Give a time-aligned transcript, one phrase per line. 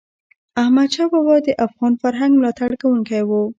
[0.61, 3.31] احمدشاه بابا د افغان فرهنګ ملاتړ کوونکی و.